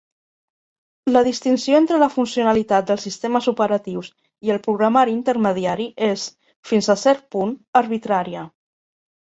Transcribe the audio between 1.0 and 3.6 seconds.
La distinció entre la funcionalitat dels sistemes